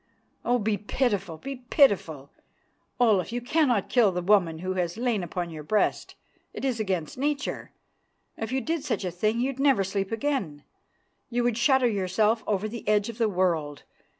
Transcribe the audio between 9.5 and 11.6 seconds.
never sleep again; you would